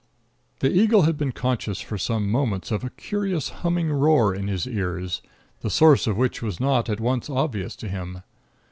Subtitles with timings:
[0.61, 4.65] The eagle had been conscious for some moments of a curious humming roar in his
[4.65, 5.21] ears,
[5.59, 8.23] the source of which was not at once obvious to him.